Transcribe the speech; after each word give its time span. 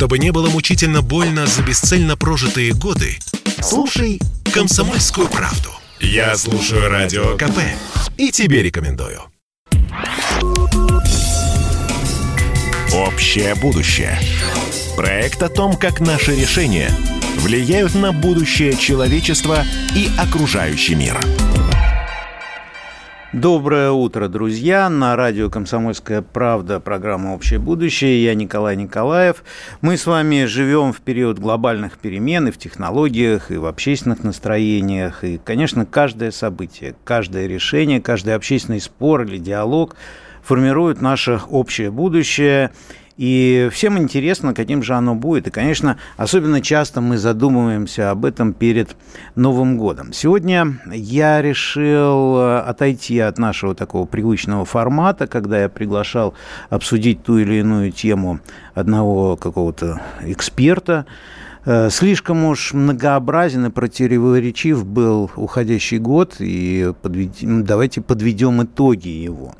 Чтобы 0.00 0.18
не 0.18 0.32
было 0.32 0.48
мучительно 0.48 1.02
больно 1.02 1.46
за 1.46 1.62
бесцельно 1.62 2.16
прожитые 2.16 2.72
годы, 2.72 3.18
слушай 3.60 4.18
«Комсомольскую 4.50 5.28
правду». 5.28 5.68
Я 6.00 6.38
слушаю 6.38 6.88
Радио 6.88 7.36
КП 7.36 7.58
и 8.16 8.30
тебе 8.30 8.62
рекомендую. 8.62 9.20
Общее 12.94 13.54
будущее. 13.56 14.18
Проект 14.96 15.42
о 15.42 15.50
том, 15.50 15.76
как 15.76 16.00
наши 16.00 16.34
решения 16.34 16.90
влияют 17.36 17.94
на 17.94 18.12
будущее 18.12 18.78
человечества 18.78 19.66
и 19.94 20.08
окружающий 20.16 20.94
мир. 20.94 21.20
Доброе 23.32 23.92
утро, 23.92 24.26
друзья! 24.26 24.90
На 24.90 25.14
радио 25.14 25.48
«Комсомольская 25.48 26.20
правда» 26.20 26.80
программа 26.80 27.32
«Общее 27.32 27.60
будущее». 27.60 28.24
Я 28.24 28.34
Николай 28.34 28.74
Николаев. 28.74 29.44
Мы 29.82 29.96
с 29.96 30.06
вами 30.06 30.46
живем 30.46 30.92
в 30.92 31.00
период 31.00 31.38
глобальных 31.38 31.98
перемен 31.98 32.48
и 32.48 32.50
в 32.50 32.58
технологиях, 32.58 33.52
и 33.52 33.56
в 33.56 33.66
общественных 33.66 34.24
настроениях. 34.24 35.22
И, 35.22 35.38
конечно, 35.38 35.86
каждое 35.86 36.32
событие, 36.32 36.96
каждое 37.04 37.46
решение, 37.46 38.00
каждый 38.00 38.34
общественный 38.34 38.80
спор 38.80 39.22
или 39.22 39.38
диалог 39.38 39.94
формирует 40.42 41.00
наше 41.00 41.40
общее 41.48 41.92
будущее– 41.92 42.72
и 43.20 43.68
всем 43.70 43.98
интересно, 43.98 44.54
каким 44.54 44.82
же 44.82 44.94
оно 44.94 45.14
будет. 45.14 45.46
И, 45.46 45.50
конечно, 45.50 45.98
особенно 46.16 46.62
часто 46.62 47.02
мы 47.02 47.18
задумываемся 47.18 48.10
об 48.10 48.24
этом 48.24 48.54
перед 48.54 48.96
Новым 49.34 49.76
годом. 49.76 50.14
Сегодня 50.14 50.80
я 50.90 51.42
решил 51.42 52.38
э, 52.38 52.60
отойти 52.60 53.18
от 53.18 53.36
нашего 53.36 53.74
такого 53.74 54.06
привычного 54.06 54.64
формата, 54.64 55.26
когда 55.26 55.60
я 55.60 55.68
приглашал 55.68 56.32
обсудить 56.70 57.22
ту 57.22 57.36
или 57.36 57.56
иную 57.56 57.92
тему 57.92 58.40
одного 58.72 59.36
какого-то 59.36 60.00
эксперта. 60.22 61.04
Э, 61.66 61.90
слишком 61.90 62.46
уж 62.46 62.72
многообразен 62.72 63.66
и 63.66 63.70
противоречив 63.70 64.86
был 64.86 65.30
уходящий 65.36 65.98
год, 65.98 66.36
и 66.38 66.94
подведем, 67.02 67.64
давайте 67.64 68.00
подведем 68.00 68.62
итоги 68.62 69.08
его. 69.08 69.52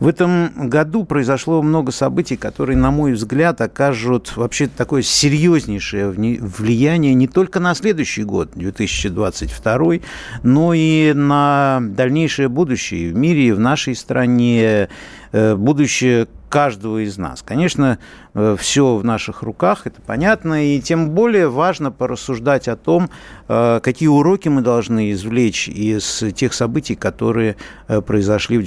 В 0.00 0.08
этом 0.08 0.68
году 0.68 1.04
произошло 1.04 1.60
много 1.62 1.92
событий, 1.92 2.36
которые, 2.36 2.76
на 2.76 2.90
мой 2.90 3.12
взгляд, 3.12 3.60
окажут 3.60 4.36
вообще 4.36 4.66
такое 4.66 5.02
серьезнейшее 5.02 6.10
влияние 6.10 7.14
не 7.14 7.28
только 7.28 7.60
на 7.60 7.74
следующий 7.74 8.24
год, 8.24 8.50
2022, 8.54 9.96
но 10.42 10.72
и 10.74 11.12
на 11.14 11.80
дальнейшее 11.82 12.48
будущее 12.48 13.12
в 13.12 13.16
мире 13.16 13.54
в 13.54 13.60
нашей 13.60 13.94
стране, 13.94 14.88
э, 15.32 15.54
будущее 15.54 16.28
каждого 16.48 17.04
из 17.04 17.16
нас. 17.16 17.42
Конечно, 17.42 17.98
э, 18.34 18.56
все 18.58 18.96
в 18.96 19.04
наших 19.04 19.42
руках, 19.42 19.86
это 19.86 20.00
понятно, 20.02 20.74
и 20.74 20.80
тем 20.80 21.10
более 21.10 21.48
важно 21.48 21.92
порассуждать 21.92 22.66
о 22.66 22.76
том, 22.76 23.08
э, 23.48 23.80
какие 23.82 24.08
уроки 24.08 24.48
мы 24.48 24.62
должны 24.62 25.12
извлечь 25.12 25.68
из 25.68 26.24
тех 26.34 26.52
событий, 26.52 26.96
которые 26.96 27.56
произошли 27.86 28.58
в 28.58 28.64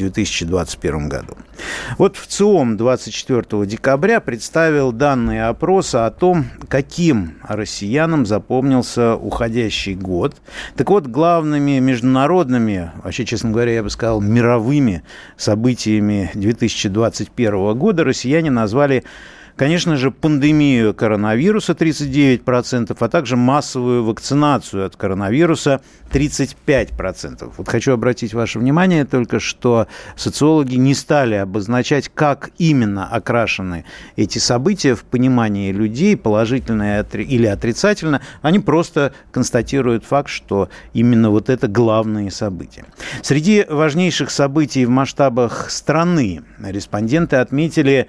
2021 0.75 1.09
году. 1.09 1.37
Вот 1.97 2.17
в 2.17 2.27
ЦИОМ 2.27 2.77
24 2.77 3.65
декабря 3.65 4.19
представил 4.19 4.91
данные 4.91 5.45
опроса 5.47 6.05
о 6.05 6.11
том, 6.11 6.45
каким 6.67 7.37
россиянам 7.47 8.25
запомнился 8.25 9.15
уходящий 9.15 9.95
год. 9.95 10.35
Так 10.75 10.89
вот, 10.89 11.07
главными 11.07 11.79
международными, 11.79 12.91
вообще, 13.03 13.25
честно 13.25 13.51
говоря, 13.51 13.73
я 13.73 13.83
бы 13.83 13.89
сказал, 13.89 14.21
мировыми 14.21 15.03
событиями 15.37 16.31
2021 16.33 17.77
года 17.77 18.03
россияне 18.03 18.51
назвали 18.51 19.03
Конечно 19.55 19.97
же, 19.97 20.09
пандемию 20.09 20.93
коронавируса 20.95 21.73
39%, 21.73 22.97
а 22.99 23.09
также 23.09 23.35
массовую 23.35 24.03
вакцинацию 24.03 24.85
от 24.85 24.95
коронавируса 24.95 25.81
35%. 26.11 27.53
Вот 27.57 27.69
хочу 27.69 27.93
обратить 27.93 28.33
ваше 28.33 28.57
внимание 28.59 29.05
только, 29.05 29.39
что 29.39 29.87
социологи 30.15 30.75
не 30.75 30.95
стали 30.95 31.35
обозначать, 31.35 32.09
как 32.13 32.49
именно 32.57 33.07
окрашены 33.07 33.85
эти 34.15 34.39
события 34.39 34.95
в 34.95 35.03
понимании 35.03 35.71
людей, 35.71 36.17
положительно 36.17 37.01
или 37.01 37.45
отрицательно. 37.45 38.21
Они 38.41 38.59
просто 38.59 39.13
констатируют 39.31 40.03
факт, 40.03 40.29
что 40.29 40.69
именно 40.93 41.29
вот 41.29 41.49
это 41.49 41.67
главные 41.67 42.31
события. 42.31 42.85
Среди 43.21 43.65
важнейших 43.69 44.31
событий 44.31 44.85
в 44.85 44.89
масштабах 44.89 45.69
страны 45.69 46.41
респонденты 46.59 47.35
отметили 47.35 48.07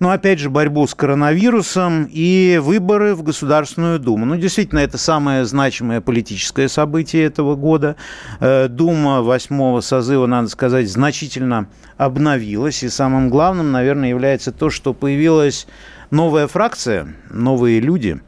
ну, 0.00 0.10
опять 0.10 0.38
же, 0.38 0.48
борьбу 0.48 0.86
с 0.86 0.94
коронавирусом 0.94 2.08
и 2.10 2.58
выборы 2.62 3.14
в 3.14 3.22
Государственную 3.22 3.98
Думу. 3.98 4.26
Ну, 4.26 4.36
действительно, 4.36 4.78
это 4.78 4.96
самое 4.96 5.44
значимое 5.44 6.00
политическое 6.00 6.68
событие 6.68 7.24
этого 7.24 7.56
года. 7.56 7.96
Э, 8.40 8.68
Дума 8.68 9.22
восьмого 9.22 9.80
созыва, 9.80 10.26
надо 10.26 10.48
сказать, 10.48 10.88
значительно 10.88 11.68
обновилась. 11.96 12.82
И 12.84 12.88
самым 12.88 13.28
главным, 13.28 13.72
наверное, 13.72 14.08
является 14.08 14.52
то, 14.52 14.70
что 14.70 14.94
появилась 14.94 15.66
новая 16.10 16.46
фракция, 16.46 17.14
новые 17.30 17.80
люди. 17.80 18.20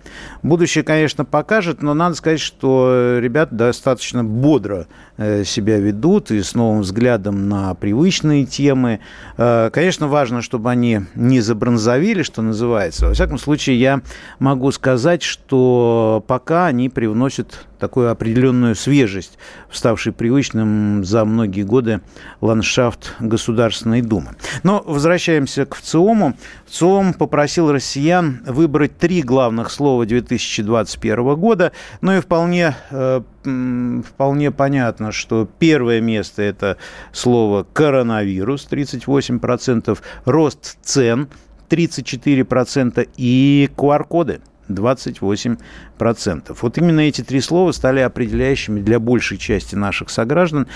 Будущее, 0.42 0.84
конечно, 0.84 1.24
покажет, 1.24 1.82
но 1.82 1.94
надо 1.94 2.14
сказать, 2.14 2.40
что 2.40 3.18
ребята 3.20 3.54
достаточно 3.54 4.24
бодро 4.24 4.86
э, 5.16 5.44
себя 5.44 5.78
ведут 5.78 6.30
и 6.30 6.42
с 6.42 6.54
новым 6.54 6.80
взглядом 6.80 7.48
на 7.48 7.74
привычные 7.74 8.44
темы. 8.44 9.00
Э, 9.36 9.70
конечно, 9.72 10.08
важно, 10.08 10.42
чтобы 10.42 10.70
они 10.70 11.02
не 11.14 11.40
забронзовили, 11.40 12.22
что 12.22 12.42
называется. 12.42 13.06
Во 13.06 13.14
всяком 13.14 13.38
случае, 13.38 13.78
я 13.78 14.00
могу 14.38 14.70
сказать, 14.72 15.22
что 15.22 16.24
пока 16.26 16.66
они 16.66 16.88
привносят 16.88 17.66
такую 17.80 18.10
определенную 18.10 18.76
свежесть, 18.76 19.38
ставший 19.72 20.12
привычным 20.12 21.02
за 21.04 21.24
многие 21.24 21.62
годы 21.62 22.02
ландшафт 22.40 23.14
Государственной 23.18 24.02
Думы. 24.02 24.36
Но 24.62 24.82
возвращаемся 24.86 25.64
к 25.64 25.74
ВЦИОМу. 25.74 26.36
ВЦИОМ 26.66 27.14
попросил 27.14 27.69
россиян 27.72 28.42
выбрать 28.46 28.98
три 28.98 29.22
главных 29.22 29.70
слова 29.70 30.06
2021 30.06 31.34
года. 31.36 31.72
Ну 32.00 32.16
и 32.16 32.20
вполне, 32.20 32.76
э, 32.90 33.22
вполне 33.42 34.50
понятно, 34.50 35.12
что 35.12 35.48
первое 35.58 36.00
место– 36.00 36.42
это 36.44 36.76
слово 37.12 37.66
«коронавирус» 37.72 38.66
38%, 38.70 39.98
рост 40.24 40.78
цен 40.82 41.28
34% 41.68 43.08
и 43.16 43.70
QR-коды 43.76 44.40
28%. 44.68 46.56
Вот 46.60 46.78
именно 46.78 47.00
эти 47.00 47.22
три 47.22 47.40
слова 47.40 47.72
стали 47.72 48.00
определяющими 48.00 48.80
для 48.80 48.98
большей 48.98 49.38
части 49.38 49.74
наших 49.74 50.10
сограждан. 50.10 50.66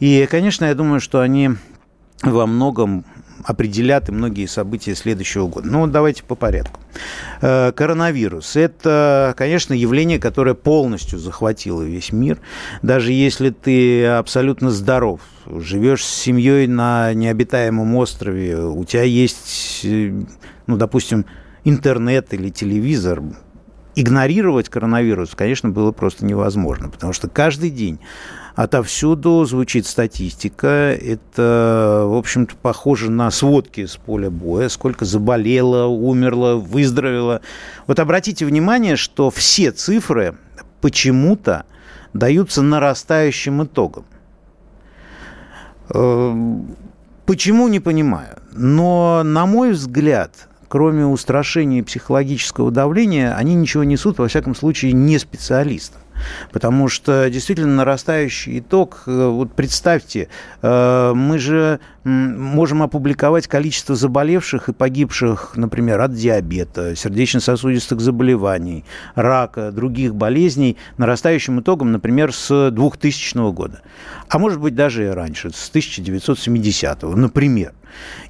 И, 0.00 0.26
конечно, 0.30 0.64
я 0.64 0.74
думаю, 0.74 1.00
что 1.00 1.20
они 1.20 1.50
во 2.22 2.46
многом 2.46 3.04
определят 3.42 4.08
и 4.08 4.12
многие 4.12 4.46
события 4.46 4.94
следующего 4.94 5.46
года. 5.48 5.68
Ну, 5.68 5.86
давайте 5.86 6.22
по 6.22 6.34
порядку. 6.34 6.80
Э, 7.40 7.72
коронавирус– 7.72 8.56
это, 8.56 9.34
конечно, 9.36 9.74
явление, 9.74 10.18
которое 10.18 10.54
полностью 10.54 11.18
захватило 11.18 11.82
весь 11.82 12.12
мир. 12.12 12.38
Даже 12.82 13.12
если 13.12 13.50
ты 13.50 14.06
абсолютно 14.06 14.70
здоров, 14.70 15.20
живешь 15.46 16.04
с 16.04 16.22
семьей 16.22 16.66
на 16.66 17.12
необитаемом 17.14 17.94
острове, 17.96 18.58
у 18.58 18.84
тебя 18.84 19.02
есть, 19.02 19.80
э, 19.84 20.12
ну, 20.66 20.76
допустим, 20.76 21.26
интернет 21.64 22.32
или 22.32 22.50
телевизор, 22.50 23.22
игнорировать 23.96 24.68
коронавирус, 24.68 25.34
конечно, 25.34 25.68
было 25.68 25.92
просто 25.92 26.24
невозможно, 26.24 26.88
потому 26.88 27.12
что 27.12 27.28
каждый 27.28 27.70
день 27.70 28.00
отовсюду 28.54 29.44
звучит 29.44 29.86
статистика. 29.86 30.66
Это, 30.66 32.04
в 32.06 32.16
общем-то, 32.16 32.54
похоже 32.60 33.10
на 33.10 33.30
сводки 33.30 33.86
с 33.86 33.96
поля 33.96 34.30
боя. 34.30 34.68
Сколько 34.68 35.04
заболело, 35.04 35.86
умерло, 35.86 36.56
выздоровело. 36.56 37.40
Вот 37.86 37.98
обратите 37.98 38.46
внимание, 38.46 38.96
что 38.96 39.30
все 39.30 39.72
цифры 39.72 40.36
почему-то 40.80 41.64
даются 42.12 42.62
нарастающим 42.62 43.64
итогом. 43.64 44.04
Э, 45.90 46.34
почему, 47.26 47.68
не 47.68 47.80
понимаю. 47.80 48.38
Но, 48.52 49.22
на 49.24 49.46
мой 49.46 49.72
взгляд, 49.72 50.48
кроме 50.68 51.06
устрашения 51.06 51.82
психологического 51.82 52.70
давления, 52.70 53.34
они 53.34 53.54
ничего 53.54 53.82
несут, 53.84 54.18
во 54.18 54.28
всяком 54.28 54.54
случае, 54.54 54.92
не 54.92 55.18
специалистам. 55.18 56.00
Потому 56.52 56.88
что 56.88 57.28
действительно 57.30 57.74
нарастающий 57.74 58.60
итог, 58.60 59.02
э, 59.06 59.26
вот 59.28 59.52
представьте, 59.52 60.28
э, 60.62 61.12
мы 61.14 61.38
же 61.38 61.80
можем 62.04 62.82
опубликовать 62.82 63.46
количество 63.46 63.94
заболевших 63.94 64.68
и 64.68 64.72
погибших, 64.72 65.52
например, 65.56 66.00
от 66.00 66.14
диабета, 66.14 66.94
сердечно-сосудистых 66.94 68.00
заболеваний, 68.00 68.84
рака, 69.14 69.72
других 69.72 70.14
болезней, 70.14 70.76
нарастающим 70.98 71.60
итогом, 71.60 71.92
например, 71.92 72.32
с 72.32 72.70
2000 72.70 73.52
года. 73.52 73.80
А 74.28 74.38
может 74.38 74.60
быть, 74.60 74.74
даже 74.74 75.06
и 75.06 75.08
раньше, 75.08 75.50
с 75.50 75.68
1970 75.70 77.02
например. 77.02 77.72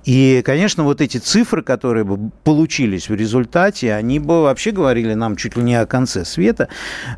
И, 0.05 0.43
конечно, 0.45 0.85
вот 0.85 1.01
эти 1.01 1.19
цифры, 1.19 1.63
которые 1.63 2.05
бы 2.05 2.31
получились 2.45 3.09
в 3.09 3.15
результате, 3.15 3.95
они 3.95 4.19
бы 4.19 4.43
вообще 4.43 4.71
говорили 4.71 5.15
нам 5.15 5.37
чуть 5.37 5.57
ли 5.57 5.63
не 5.63 5.75
о 5.75 5.87
конце 5.87 6.25
света. 6.25 6.69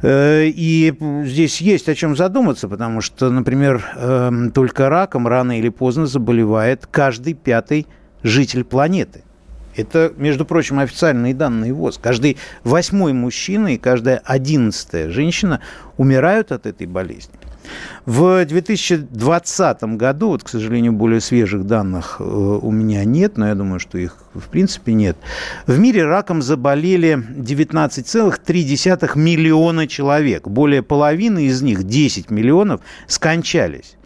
Э, 0.03 0.45
и 0.47 0.95
здесь 1.25 1.61
есть 1.61 1.89
о 1.89 1.95
чем 1.95 2.17
задуматься, 2.17 2.69
потому 2.69 3.01
что, 3.01 3.31
например, 3.31 3.85
эм, 3.97 4.51
только 4.51 4.89
раком 4.89 5.27
рано 5.27 5.59
или 5.59 5.69
поздно 5.69 6.07
заболевает 6.07 6.87
каждый 6.87 7.35
пятый 7.35 7.87
житель 8.23 8.65
планеты. 8.65 9.23
Это, 9.77 10.13
между 10.17 10.45
прочим, 10.47 10.79
официальные 10.79 11.35
данные 11.35 11.73
ВОЗ. 11.73 11.99
Каждый 12.03 12.39
восьмой 12.65 13.13
мужчина 13.13 13.75
и 13.75 13.79
каждая 13.79 14.23
одиннадцатая 14.25 15.11
женщина 15.11 15.61
умирают 15.99 16.51
от 16.51 16.67
этой 16.67 16.87
болезни. 16.87 17.35
В 18.05 18.45
2020 18.45 19.83
году, 19.97 20.29
вот, 20.29 20.45
к 20.45 20.49
сожалению, 20.49 20.93
более 20.93 21.21
свежих 21.21 21.67
данных 21.67 22.17
э, 22.21 22.25
у 22.25 22.71
меня 22.71 23.05
нет, 23.05 23.37
но 23.37 23.49
я 23.49 23.55
думаю, 23.55 23.81
что 23.81 23.99
их 23.99 24.17
в 24.35 24.49
принципе 24.49 24.93
нет, 24.93 25.17
в 25.67 25.79
мире 25.79 26.05
раком 26.05 26.43
заболели 26.43 27.15
19,3 27.15 29.19
миллиона 29.19 29.87
человек. 29.87 30.47
Более 30.47 30.83
половины 30.83 31.47
из 31.47 31.63
них, 31.63 31.85
10 31.85 32.31
миллионов, 32.31 32.81
скончались. 33.07 33.97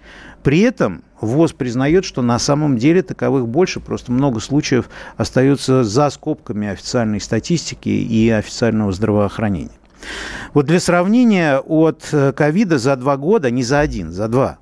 При 0.43 0.61
этом 0.61 1.03
ВОЗ 1.21 1.53
признает, 1.53 2.05
что 2.05 2.23
на 2.23 2.39
самом 2.39 2.79
деле 2.79 3.03
таковых 3.03 3.47
больше, 3.47 3.81
просто 3.81 4.11
много 4.11 4.41
случаев 4.41 4.89
остаются 5.17 5.85
за 5.85 6.09
скобками 6.09 6.69
официальной 6.69 7.21
статистики 7.21 7.91
и 7.91 8.31
официального 8.31 8.93
здравоохранения. 8.93 9.80
Вот 10.55 10.67
для 10.67 10.81
сравнения, 10.81 11.59
от 11.59 12.09
э, 12.13 12.33
ковида 12.33 12.79
за 12.79 12.97
два 12.97 13.17
года, 13.17 13.51
не 13.51 13.63
за 13.63 13.81
один, 13.81 14.11
за 14.11 14.29
два, 14.29 14.59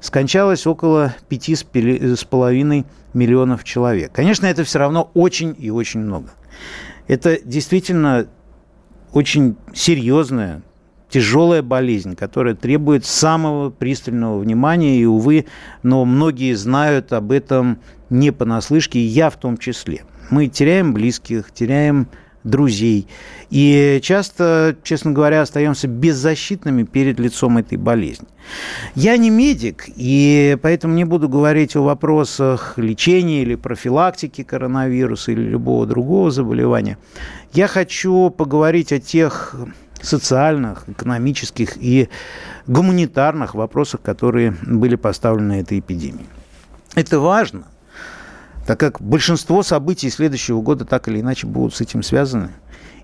скончалось 0.00 0.66
около 0.66 1.14
пяти 1.28 1.54
с 1.54 2.24
половиной 2.24 2.84
миллионов 3.14 3.64
человек. 3.64 4.12
Конечно, 4.12 4.46
это 4.46 4.64
все 4.64 4.78
равно 4.78 5.10
очень 5.14 5.54
и 5.58 5.70
очень 5.70 6.00
много. 6.00 6.30
Это 7.08 7.38
действительно 7.44 8.26
очень 9.12 9.56
серьезная, 9.74 10.62
тяжелая 11.08 11.62
болезнь, 11.62 12.16
которая 12.16 12.54
требует 12.54 13.04
самого 13.04 13.70
пристального 13.70 14.38
внимания. 14.38 14.98
И, 14.98 15.04
увы, 15.04 15.46
но 15.82 16.04
многие 16.04 16.54
знают 16.54 17.12
об 17.12 17.32
этом 17.32 17.78
не 18.08 18.30
понаслышке, 18.30 18.98
и 18.98 19.02
я 19.02 19.30
в 19.30 19.36
том 19.36 19.58
числе. 19.58 20.04
Мы 20.30 20.48
теряем 20.48 20.94
близких, 20.94 21.52
теряем 21.52 22.08
друзей. 22.44 23.08
И 23.50 24.00
часто, 24.02 24.76
честно 24.82 25.12
говоря, 25.12 25.42
остаемся 25.42 25.88
беззащитными 25.88 26.84
перед 26.84 27.18
лицом 27.20 27.58
этой 27.58 27.78
болезни. 27.78 28.26
Я 28.94 29.16
не 29.16 29.30
медик, 29.30 29.84
и 29.94 30.56
поэтому 30.62 30.94
не 30.94 31.04
буду 31.04 31.28
говорить 31.28 31.76
о 31.76 31.82
вопросах 31.82 32.74
лечения 32.76 33.42
или 33.42 33.54
профилактики 33.54 34.42
коронавируса 34.42 35.32
или 35.32 35.42
любого 35.42 35.86
другого 35.86 36.30
заболевания. 36.30 36.98
Я 37.52 37.68
хочу 37.68 38.30
поговорить 38.30 38.92
о 38.92 38.98
тех 38.98 39.54
социальных, 40.00 40.88
экономических 40.88 41.76
и 41.76 42.08
гуманитарных 42.66 43.54
вопросах, 43.54 44.02
которые 44.02 44.56
были 44.62 44.96
поставлены 44.96 45.60
этой 45.60 45.78
эпидемией. 45.78 46.26
Это 46.94 47.20
важно, 47.20 47.64
так 48.66 48.78
как 48.78 49.00
большинство 49.00 49.62
событий 49.62 50.10
следующего 50.10 50.60
года 50.60 50.84
так 50.84 51.08
или 51.08 51.20
иначе 51.20 51.46
будут 51.46 51.74
с 51.74 51.80
этим 51.80 52.02
связаны. 52.02 52.50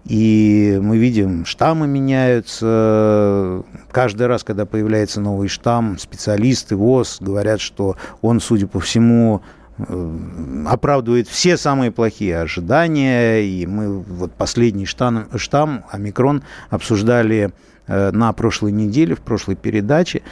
И 0.04 0.78
мы 0.80 0.96
видим, 0.96 1.44
штаммы 1.44 1.86
меняются. 1.86 3.62
Каждый 3.90 4.26
раз, 4.26 4.42
когда 4.44 4.64
появляется 4.64 5.20
новый 5.20 5.48
штамм, 5.48 5.98
специалисты 5.98 6.76
ВОЗ 6.76 7.18
говорят, 7.20 7.60
что 7.60 7.96
он, 8.22 8.40
судя 8.40 8.66
по 8.68 8.80
всему, 8.80 9.42
э, 9.76 10.18
оправдывает 10.66 11.28
все 11.28 11.58
самые 11.58 11.90
плохие 11.90 12.40
ожидания. 12.40 13.40
И 13.42 13.66
мы 13.66 13.98
вот 13.98 14.32
последний 14.32 14.86
штамм, 14.86 15.26
штамм 15.36 15.84
омикрон 15.90 16.42
обсуждали 16.70 17.52
на 17.88 18.32
прошлой 18.32 18.72
неделе, 18.72 19.14
в 19.14 19.20
прошлой 19.20 19.56
передаче. 19.56 20.22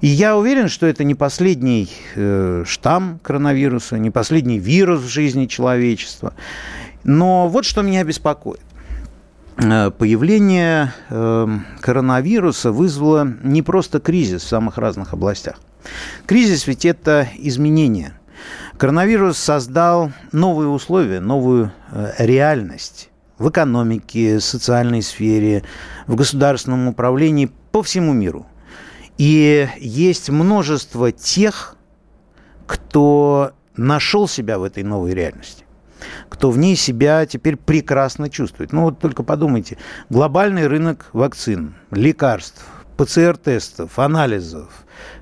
И 0.00 0.06
я 0.06 0.36
уверен, 0.36 0.68
что 0.68 0.86
это 0.86 1.04
не 1.04 1.14
последний 1.14 1.90
э, 2.14 2.64
штамм 2.66 3.18
коронавируса, 3.22 3.98
не 3.98 4.10
последний 4.10 4.58
вирус 4.58 5.02
в 5.02 5.08
жизни 5.08 5.46
человечества. 5.46 6.34
Но 7.04 7.48
вот 7.48 7.64
что 7.64 7.82
меня 7.82 8.04
беспокоит. 8.04 8.60
Э, 9.56 9.90
появление 9.90 10.92
коронавируса 11.80 12.72
вызвало 12.72 13.28
не 13.42 13.62
просто 13.62 14.00
кризис 14.00 14.42
в 14.42 14.48
самых 14.48 14.78
разных 14.78 15.12
областях. 15.12 15.56
Кризис 16.26 16.66
ведь 16.66 16.84
это 16.84 17.28
изменение. 17.38 18.12
Коронавирус 18.78 19.36
создал 19.36 20.12
новые 20.32 20.68
условия, 20.68 21.20
новую 21.20 21.72
реальность 22.18 23.09
в 23.40 23.48
экономике, 23.48 24.38
социальной 24.38 25.02
сфере, 25.02 25.64
в 26.06 26.14
государственном 26.14 26.86
управлении 26.88 27.50
по 27.72 27.82
всему 27.82 28.12
миру. 28.12 28.46
И 29.16 29.66
есть 29.78 30.28
множество 30.28 31.10
тех, 31.10 31.76
кто 32.66 33.52
нашел 33.76 34.28
себя 34.28 34.58
в 34.58 34.62
этой 34.62 34.84
новой 34.84 35.14
реальности 35.14 35.64
кто 36.30 36.50
в 36.50 36.56
ней 36.56 36.76
себя 36.76 37.26
теперь 37.26 37.56
прекрасно 37.56 38.30
чувствует. 38.30 38.72
Ну 38.72 38.84
вот 38.84 38.98
только 38.98 39.22
подумайте, 39.22 39.76
глобальный 40.08 40.66
рынок 40.66 41.10
вакцин, 41.12 41.74
лекарств, 41.90 42.64
ПЦР-тестов, 43.00 43.98
анализов, 43.98 44.68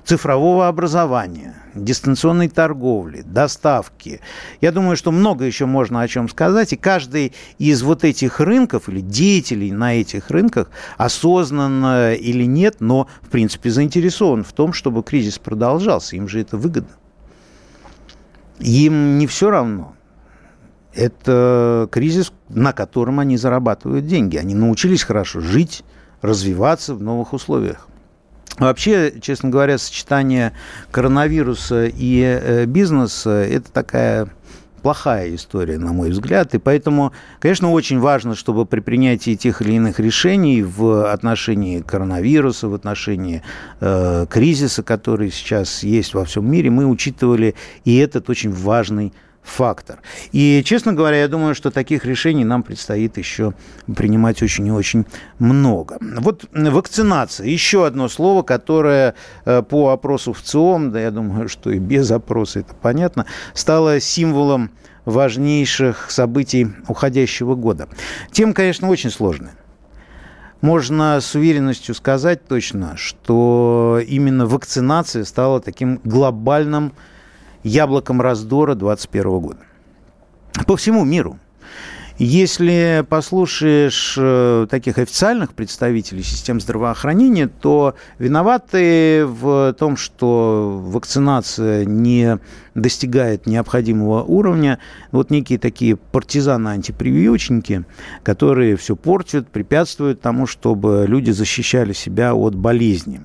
цифрового 0.03 0.67
образования, 0.67 1.55
дистанционной 1.73 2.49
торговли, 2.49 3.21
доставки. 3.21 4.19
Я 4.59 4.73
думаю, 4.73 4.97
что 4.97 5.13
много 5.13 5.45
еще 5.45 5.65
можно 5.65 6.01
о 6.01 6.07
чем 6.09 6.27
сказать, 6.27 6.73
и 6.73 6.75
каждый 6.75 7.33
из 7.57 7.81
вот 7.81 8.03
этих 8.03 8.41
рынков 8.41 8.89
или 8.89 8.99
деятелей 8.99 9.71
на 9.71 9.95
этих 9.95 10.29
рынках 10.29 10.69
осознанно 10.97 12.15
или 12.15 12.43
нет, 12.43 12.81
но 12.81 13.07
в 13.21 13.29
принципе 13.29 13.69
заинтересован 13.71 14.43
в 14.43 14.51
том, 14.51 14.73
чтобы 14.73 15.01
кризис 15.01 15.39
продолжался. 15.39 16.17
Им 16.17 16.27
же 16.27 16.41
это 16.41 16.57
выгодно. 16.57 16.97
Им 18.59 19.17
не 19.17 19.25
все 19.25 19.49
равно. 19.49 19.95
Это 20.93 21.87
кризис, 21.89 22.33
на 22.49 22.73
котором 22.73 23.21
они 23.21 23.37
зарабатывают 23.37 24.05
деньги. 24.05 24.35
Они 24.35 24.53
научились 24.53 25.03
хорошо 25.03 25.39
жить, 25.39 25.85
развиваться 26.21 26.93
в 26.95 27.01
новых 27.01 27.33
условиях. 27.33 27.87
Вообще, 28.57 29.13
честно 29.21 29.49
говоря, 29.49 29.77
сочетание 29.77 30.53
коронавируса 30.91 31.85
и 31.85 32.21
э, 32.21 32.65
бизнеса– 32.65 33.29
это 33.49 33.71
такая 33.71 34.27
плохая 34.79 35.33
история, 35.35 35.77
на 35.77 35.93
мой 35.93 36.09
взгляд. 36.09 36.53
И 36.55 36.57
поэтому, 36.57 37.13
конечно, 37.39 37.71
очень 37.71 37.99
важно, 37.99 38.35
чтобы 38.35 38.65
при 38.65 38.79
принятии 38.79 39.35
тех 39.35 39.61
или 39.61 39.73
иных 39.73 39.99
решений 39.99 40.63
в 40.63 41.11
отношении 41.11 41.79
коронавируса, 41.81 42.67
в 42.67 42.73
отношении 42.73 43.43
э, 43.79 44.25
кризиса, 44.29 44.83
который 44.83 45.31
сейчас 45.31 45.83
есть 45.83 46.13
во 46.13 46.25
всем 46.25 46.49
мире, 46.49 46.69
мы 46.69 46.85
учитывали 46.85 47.55
и 47.85 47.97
этот 47.97 48.29
очень 48.29 48.51
важный 48.51 49.13
фактор. 49.49 49.99
И, 50.31 50.61
честно 50.65 50.93
говоря, 50.93 51.17
я 51.17 51.27
думаю, 51.27 51.55
что 51.55 51.71
таких 51.71 52.05
решений 52.05 52.45
нам 52.45 52.63
предстоит 52.63 53.17
еще 53.17 53.53
принимать 53.95 54.41
очень 54.41 54.67
и 54.67 54.71
очень 54.71 55.05
много. 55.39 55.97
Вот 56.01 56.45
вакцинация. 56.53 57.47
Еще 57.47 57.85
одно 57.85 58.07
слово, 58.07 58.43
которое 58.43 59.15
э, 59.45 59.61
по 59.63 59.89
опросу 59.89 60.33
в 60.33 60.41
ЦИОМ, 60.41 60.91
да 60.91 61.01
я 61.01 61.11
думаю, 61.11 61.49
что 61.49 61.71
и 61.71 61.79
без 61.79 62.11
опроса 62.11 62.59
это 62.59 62.73
понятно, 62.75 63.25
стало 63.53 63.99
символом 63.99 64.71
важнейших 65.05 66.11
событий 66.11 66.67
уходящего 66.87 67.55
года. 67.55 67.87
Тема, 68.31 68.53
конечно, 68.53 68.89
очень 68.89 69.09
сложная. 69.09 69.53
Можно 70.61 71.19
с 71.21 71.35
уверенностью 71.35 71.95
сказать 71.95 72.45
точно, 72.45 72.97
что 72.97 74.01
именно 74.05 74.45
вакцинация 74.45 75.23
стала 75.23 75.61
таким 75.61 76.01
глобальным 76.03 76.93
яблоком 77.63 78.21
раздора 78.21 78.75
2021 78.75 79.39
года. 79.39 79.59
По 80.65 80.75
всему 80.77 81.05
миру. 81.05 81.39
Если 82.19 83.05
послушаешь 83.07 84.15
э, 84.17 84.67
таких 84.69 84.97
официальных 84.97 85.53
представителей 85.53 86.21
систем 86.21 86.59
здравоохранения, 86.59 87.47
то 87.47 87.95
виноваты 88.17 89.25
в 89.25 89.73
том, 89.79 89.95
что 89.95 90.81
вакцинация 90.83 91.85
не 91.85 92.39
достигает 92.75 93.45
необходимого 93.45 94.23
уровня, 94.23 94.79
вот 95.13 95.29
некие 95.29 95.57
такие 95.59 95.95
партизаны-антипрививочники, 95.95 97.85
которые 98.23 98.75
все 98.75 98.97
портят, 98.97 99.47
препятствуют 99.47 100.19
тому, 100.19 100.45
чтобы 100.45 101.05
люди 101.07 101.31
защищали 101.31 101.93
себя 101.93 102.35
от 102.35 102.53
болезни, 102.53 103.21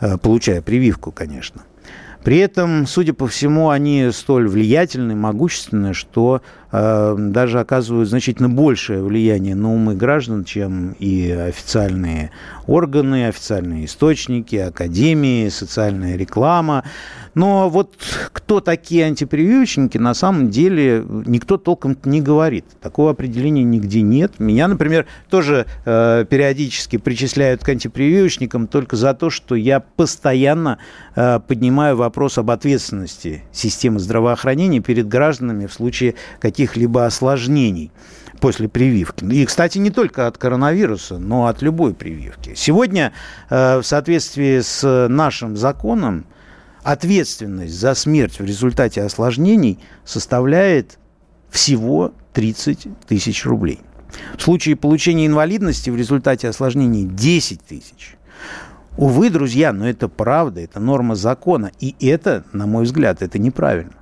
э, 0.00 0.16
получая 0.16 0.62
прививку, 0.62 1.10
конечно. 1.10 1.62
При 2.24 2.38
этом, 2.38 2.86
судя 2.86 3.14
по 3.14 3.26
всему, 3.26 3.70
они 3.70 4.10
столь 4.12 4.48
влиятельны, 4.48 5.16
могущественны, 5.16 5.92
что 5.92 6.40
э, 6.70 7.16
даже 7.18 7.58
оказывают 7.58 8.08
значительно 8.08 8.48
большее 8.48 9.02
влияние 9.02 9.56
на 9.56 9.74
умы 9.74 9.96
граждан, 9.96 10.44
чем 10.44 10.94
и 11.00 11.30
официальные 11.30 12.30
органы, 12.66 13.26
официальные 13.26 13.86
источники, 13.86 14.54
академии, 14.54 15.48
социальная 15.48 16.16
реклама. 16.16 16.84
Но 17.34 17.70
вот 17.70 17.94
кто 18.32 18.60
такие 18.60 19.06
антипрививочники, 19.06 19.96
на 19.96 20.14
самом 20.14 20.50
деле 20.50 21.04
никто 21.26 21.56
толком 21.56 21.96
не 22.04 22.20
говорит. 22.20 22.66
Такого 22.80 23.10
определения 23.12 23.64
нигде 23.64 24.02
нет. 24.02 24.38
Меня, 24.38 24.68
например, 24.68 25.06
тоже 25.30 25.66
э, 25.84 26.26
периодически 26.28 26.98
причисляют 26.98 27.64
к 27.64 27.68
антипрививочникам 27.68 28.66
только 28.66 28.96
за 28.96 29.14
то, 29.14 29.30
что 29.30 29.54
я 29.54 29.80
постоянно 29.80 30.78
э, 31.16 31.40
поднимаю 31.40 31.96
вопрос 31.96 32.36
об 32.36 32.50
ответственности 32.50 33.42
системы 33.52 33.98
здравоохранения 33.98 34.80
перед 34.80 35.08
гражданами 35.08 35.66
в 35.66 35.72
случае 35.72 36.14
каких-либо 36.38 37.06
осложнений 37.06 37.92
после 38.40 38.68
прививки. 38.68 39.24
И, 39.24 39.46
кстати, 39.46 39.78
не 39.78 39.90
только 39.90 40.26
от 40.26 40.36
коронавируса, 40.36 41.18
но 41.18 41.46
от 41.46 41.62
любой 41.62 41.94
прививки. 41.94 42.52
Сегодня 42.56 43.12
э, 43.48 43.78
в 43.78 43.84
соответствии 43.84 44.60
с 44.60 45.08
нашим 45.08 45.56
законом 45.56 46.26
ответственность 46.82 47.74
за 47.74 47.94
смерть 47.94 48.38
в 48.38 48.44
результате 48.44 49.02
осложнений 49.02 49.78
составляет 50.04 50.98
всего 51.50 52.12
30 52.32 52.88
тысяч 53.06 53.44
рублей. 53.44 53.80
В 54.36 54.42
случае 54.42 54.76
получения 54.76 55.26
инвалидности 55.26 55.90
в 55.90 55.96
результате 55.96 56.48
осложнений 56.48 57.04
10 57.04 57.62
тысяч. 57.62 58.16
Увы, 58.96 59.30
друзья, 59.30 59.72
но 59.72 59.88
это 59.88 60.08
правда, 60.08 60.60
это 60.60 60.78
норма 60.80 61.14
закона. 61.14 61.72
И 61.80 61.94
это, 62.00 62.44
на 62.52 62.66
мой 62.66 62.84
взгляд, 62.84 63.22
это 63.22 63.38
неправильно. 63.38 63.94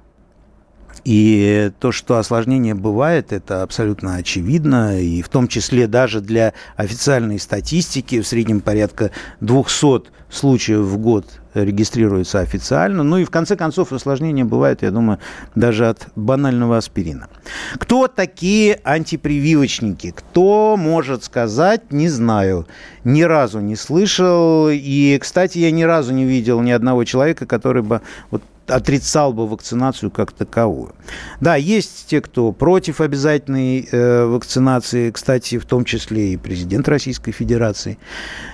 И 1.05 1.71
то, 1.81 1.93
что 1.93 2.19
осложнение 2.19 2.75
бывает, 2.75 3.33
это 3.33 3.63
абсолютно 3.63 4.17
очевидно, 4.17 5.01
и 5.01 5.23
в 5.23 5.29
том 5.29 5.49
числе 5.49 5.87
даже 5.87 6.21
для 6.21 6.53
официальной 6.77 7.39
статистики 7.39 8.21
в 8.21 8.27
среднем 8.27 8.61
порядка 8.61 9.11
200 9.41 10.11
случаев 10.31 10.81
в 10.81 10.99
год 10.99 11.27
регистрируется 11.55 12.41
официально. 12.41 13.03
Ну 13.03 13.19
и 13.19 13.25
в 13.25 13.31
конце 13.31 13.57
концов 13.57 13.93
осложнения 13.93 14.45
бывают, 14.45 14.83
я 14.83 14.91
думаю, 14.91 15.19
даже 15.55 15.89
от 15.89 16.07
банального 16.15 16.77
аспирина. 16.77 17.29
Кто 17.75 18.07
такие 18.07 18.81
антипрививочники? 18.85 20.13
Кто 20.17 20.77
может 20.79 21.25
сказать, 21.25 21.93
не 21.93 22.09
знаю. 22.09 22.67
Ни 23.05 23.23
разу 23.23 23.61
не 23.61 23.77
слышал. 23.77 24.69
И, 24.71 25.19
кстати, 25.21 25.59
я 25.59 25.71
ни 25.71 25.83
разу 25.83 26.13
не 26.13 26.25
видел 26.25 26.61
ни 26.61 26.71
одного 26.71 27.05
человека, 27.05 27.47
который 27.47 27.83
бы 27.83 28.01
вот 28.31 28.43
отрицал 28.71 29.33
бы 29.33 29.47
вакцинацию 29.47 30.11
как 30.11 30.33
таковую. 30.33 30.95
Да, 31.41 31.57
есть 31.57 32.07
те, 32.09 32.21
кто 32.21 32.53
против 32.53 33.01
обязательной 33.01 33.89
э, 33.91 34.25
вакцинации, 34.25 35.11
кстати, 35.11 35.59
в 35.59 35.67
том 35.67 35.85
числе 35.85 36.33
и 36.33 36.37
президент 36.37 36.89
Российской 36.89 37.33
Федерации. 37.33 37.99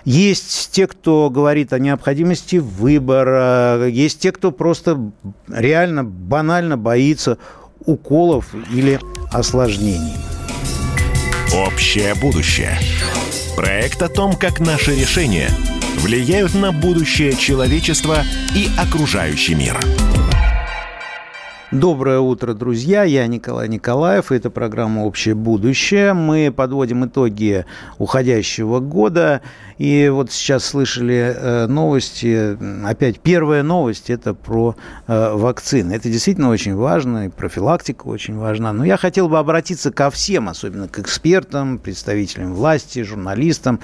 Есть 0.04 0.70
те, 0.72 0.86
кто 0.86 1.30
говорит 1.30 1.72
о 1.72 1.78
необходимости 1.78 2.56
выбора. 2.56 3.86
Есть 3.88 4.20
те, 4.20 4.32
кто 4.32 4.52
просто 4.52 5.12
реально 5.48 6.04
банально 6.04 6.76
боится 6.76 7.38
уколов 7.84 8.54
или 8.72 8.98
осложнений. 9.30 10.14
Общее 11.54 12.14
будущее. 12.14 12.78
Проект 13.56 14.02
о 14.02 14.08
том, 14.08 14.34
как 14.34 14.60
наши 14.60 14.94
решения– 14.94 15.48
влияют 15.96 16.54
на 16.54 16.72
будущее 16.72 17.34
человечества 17.34 18.24
и 18.54 18.68
окружающий 18.78 19.54
мир. 19.54 19.80
Доброе 21.72 22.20
утро, 22.20 22.54
друзья. 22.54 23.02
Я 23.02 23.26
Николай 23.26 23.68
Николаев. 23.68 24.30
Это 24.30 24.50
программа 24.50 25.00
«Общее 25.00 25.34
будущее». 25.34 26.12
Мы 26.12 26.54
подводим 26.54 27.06
итоги 27.06 27.64
уходящего 27.98 28.78
года. 28.78 29.40
И 29.76 30.08
вот 30.08 30.30
сейчас 30.30 30.64
слышали 30.64 31.34
э, 31.36 31.66
новости. 31.66 32.56
Опять 32.86 33.18
первая 33.18 33.64
новость– 33.64 34.10
это 34.10 34.32
про 34.32 34.76
э, 35.08 35.32
вакцины. 35.34 35.92
Это 35.92 36.08
действительно 36.08 36.50
очень 36.50 36.76
важно, 36.76 37.26
и 37.26 37.30
профилактика 37.30 38.06
очень 38.06 38.36
важна. 38.36 38.72
Но 38.72 38.84
я 38.84 38.96
хотел 38.96 39.28
бы 39.28 39.36
обратиться 39.36 39.90
ко 39.90 40.08
всем, 40.10 40.48
особенно 40.48 40.86
к 40.86 41.00
экспертам, 41.00 41.78
представителям 41.78 42.54
власти, 42.54 43.02
журналистам. 43.02 43.80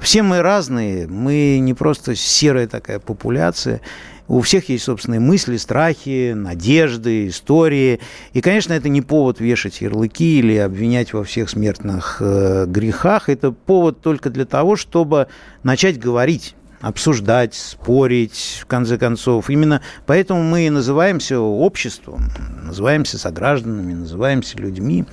Все 0.00 0.22
мы 0.22 0.40
разные. 0.40 1.06
Мы 1.06 1.58
не 1.60 1.74
просто 1.74 2.16
серая 2.16 2.66
такая 2.66 2.98
популяция. 2.98 3.82
У 4.28 4.40
всех 4.40 4.68
есть 4.68 4.84
собственные 4.84 5.20
мысли, 5.20 5.56
страхи, 5.56 6.32
надежды, 6.34 7.28
истории. 7.28 8.00
И, 8.32 8.40
конечно, 8.40 8.72
это 8.72 8.88
не 8.88 9.00
повод 9.00 9.40
вешать 9.40 9.80
ярлыки 9.80 10.40
или 10.40 10.56
обвинять 10.56 11.12
во 11.12 11.22
всех 11.22 11.48
смертных 11.48 12.18
э, 12.20 12.66
грехах. 12.66 13.28
Это 13.28 13.52
повод 13.52 14.00
только 14.00 14.30
для 14.30 14.44
того, 14.44 14.76
чтобы 14.76 15.28
начать 15.62 15.98
говорить 15.98 16.54
обсуждать, 16.80 17.54
спорить, 17.54 18.60
в 18.62 18.66
конце 18.66 18.98
концов. 18.98 19.48
Именно 19.48 19.80
поэтому 20.04 20.42
мы 20.42 20.66
и 20.66 20.70
называемся 20.70 21.40
обществом, 21.40 22.30
называемся 22.62 23.18
согражданами, 23.18 23.94
называемся 23.94 24.58
людьми. 24.58 25.04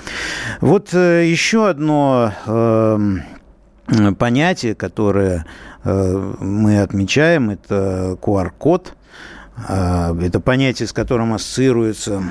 Вот 0.59 0.93
э, 0.93 1.25
еще 1.25 1.69
одно 1.69 2.33
э, 2.45 2.99
понятие, 4.17 4.75
которое 4.75 5.45
э, 5.83 6.33
мы 6.39 6.81
отмечаем, 6.81 7.51
это 7.51 8.17
QR-код– 8.21 8.95
это 9.55 10.39
понятие, 10.39 10.87
с 10.87 10.93
которым 10.93 11.33
ассоциируется 11.33 12.23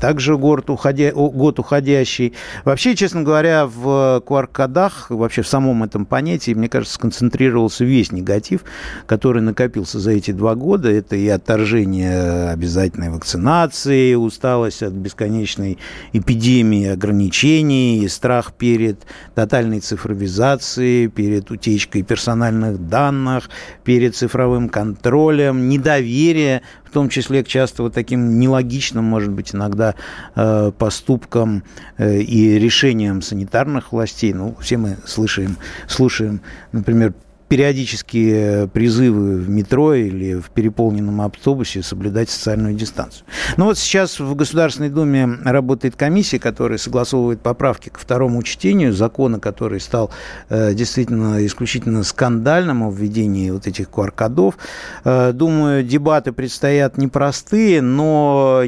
также 0.00 0.36
год, 0.38 0.70
уходя, 0.70 1.12
год 1.12 1.58
уходящий. 1.58 2.32
Вообще, 2.64 2.96
честно 2.96 3.22
говоря, 3.22 3.66
в 3.66 4.22
QR-кодах, 4.26 5.10
вообще 5.10 5.42
в 5.42 5.48
самом 5.48 5.82
этом 5.82 6.06
понятии, 6.06 6.52
мне 6.52 6.68
кажется, 6.68 6.94
сконцентрировался 6.94 7.84
весь 7.84 8.12
негатив, 8.12 8.64
который 9.06 9.42
накопился 9.42 10.00
за 10.00 10.12
эти 10.12 10.30
два 10.30 10.54
года. 10.54 10.90
Это 10.90 11.16
и 11.16 11.28
отторжение 11.28 12.50
обязательной 12.50 13.10
вакцинации, 13.10 14.14
усталость 14.14 14.82
от 14.82 14.94
бесконечной 14.94 15.78
эпидемии 16.14 16.88
ограничений, 16.88 18.02
и 18.02 18.08
страх 18.08 18.54
перед 18.54 19.00
тотальной 19.34 19.80
цифровизацией, 19.80 21.08
перед 21.08 21.50
утечкой 21.50 22.02
персональных 22.02 22.88
данных, 22.88 23.50
перед 23.84 24.16
цифровым 24.16 24.70
контролем, 24.70 25.68
недоверие 25.68 26.62
в 26.84 26.92
том 26.92 27.08
числе 27.08 27.44
к 27.44 27.48
часто 27.48 27.84
вот 27.84 27.94
таким 27.94 28.40
нелогичным, 28.40 29.04
может 29.04 29.30
быть, 29.30 29.54
иногда 29.54 29.94
э, 30.34 30.72
поступкам 30.76 31.62
э, 31.98 32.18
и 32.18 32.58
решениям 32.58 33.22
санитарных 33.22 33.92
властей. 33.92 34.32
Ну, 34.32 34.56
все 34.60 34.76
мы 34.76 34.96
слышим, 35.06 35.56
слушаем, 35.86 36.40
например, 36.72 37.14
периодические 37.50 38.68
призывы 38.68 39.38
в 39.38 39.50
метро 39.50 39.92
или 39.92 40.34
в 40.34 40.50
переполненном 40.50 41.20
автобусе 41.20 41.82
соблюдать 41.82 42.30
социальную 42.30 42.74
дистанцию. 42.74 43.26
Ну 43.56 43.64
вот 43.64 43.76
сейчас 43.76 44.20
в 44.20 44.36
Государственной 44.36 44.88
Думе 44.88 45.28
работает 45.44 45.96
комиссия, 45.96 46.38
которая 46.38 46.78
согласовывает 46.78 47.40
поправки 47.40 47.88
к 47.88 47.98
второму 47.98 48.44
чтению 48.44 48.92
закона, 48.92 49.40
который 49.40 49.80
стал 49.80 50.12
э, 50.48 50.74
действительно 50.74 51.44
исключительно 51.44 52.04
скандальным 52.04 52.84
о 52.84 52.90
введении 52.92 53.50
вот 53.50 53.66
этих 53.66 53.88
QR-кодов. 53.88 54.56
Э, 55.02 55.32
думаю, 55.32 55.82
дебаты 55.82 56.30
предстоят 56.30 56.98
непростые, 56.98 57.82
но 57.82 58.62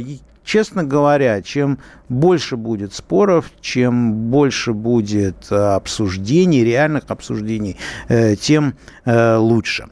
честно 0.44 0.84
говоря, 0.84 1.42
чем 1.42 1.78
больше 2.08 2.56
будет 2.56 2.92
споров, 2.94 3.50
чем 3.60 4.12
больше 4.30 4.72
будет 4.72 5.50
э, 5.50 5.56
обсуждений, 5.56 6.64
реальных 6.64 7.04
обсуждений, 7.08 7.76
э, 8.08 8.36
тем 8.36 8.74
э, 9.04 9.36
лучше. 9.36 9.86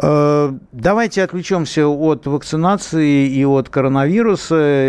Давайте 0.00 1.24
отвлечемся 1.24 1.88
от 1.88 2.24
вакцинации 2.24 3.26
и 3.26 3.44
от 3.44 3.68
коронавируса 3.68 4.84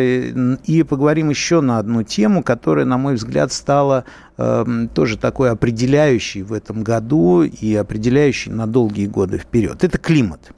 и 0.63 0.84
поговорим 0.88 1.29
еще 1.29 1.62
на 1.62 1.79
одну 1.79 2.03
тему, 2.03 2.43
которая, 2.43 2.86
на 2.86 3.00
мой 3.00 3.15
взгляд, 3.15 3.51
стала 3.51 4.03
тоже 4.38 5.17
такой 5.17 5.50
определяющей 5.50 6.43
в 6.43 6.53
этом 6.53 6.84
году 6.84 7.41
и 7.41 7.74
определяющей 7.74 8.51
на 8.51 8.67
долгие 8.67 9.08
годы 9.08 9.39
вперед. 9.39 9.84
Это 9.84 9.98
климат. 9.98 10.51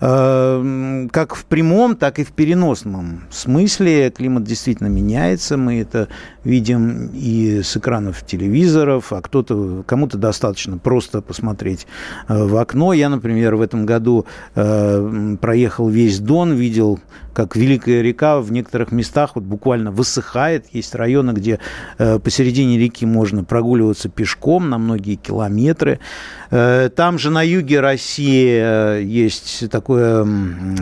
Эм, 0.00 1.08
как 1.10 1.34
в 1.34 1.46
прямом, 1.46 1.96
так 1.96 2.18
и 2.18 2.24
в 2.24 2.32
переносном 2.32 3.22
смысле 3.30 4.10
климат 4.10 4.44
действительно 4.44 4.88
меняется. 4.88 5.56
Мы 5.56 5.80
это 5.80 6.08
видим 6.44 7.10
и 7.14 7.62
с 7.62 7.76
экранов 7.76 8.24
телевизоров, 8.24 9.12
а 9.12 9.22
кто-то, 9.22 9.84
кому-то 9.86 10.18
достаточно 10.18 10.76
просто 10.76 11.22
посмотреть 11.22 11.86
э, 12.28 12.44
в 12.44 12.56
окно. 12.56 12.92
Я, 12.92 13.08
например, 13.08 13.56
в 13.56 13.62
этом 13.62 13.86
году 13.86 14.26
э, 14.54 15.36
проехал 15.40 15.88
весь 15.88 16.18
Дон, 16.18 16.52
видел, 16.52 17.00
как 17.32 17.56
Великая 17.56 18.02
река 18.02 18.40
в 18.40 18.52
некоторых 18.52 18.92
местах 18.92 19.32
вот 19.34 19.44
буквально 19.44 19.90
высыхает. 19.90 20.66
Есть 20.72 20.94
районы, 20.94 21.32
где 21.32 21.58
э, 21.98 22.18
посередине 22.18 22.78
реки 22.78 23.06
можно 23.06 23.44
прогуливаться 23.44 24.10
пешком 24.10 24.68
на 24.68 24.78
многие 24.78 25.16
километры. 25.16 26.00
Там 26.48 27.18
же 27.18 27.30
на 27.30 27.42
юге 27.42 27.80
России 27.80 29.02
есть 29.02 29.35
есть 29.44 29.70
такое 29.70 30.24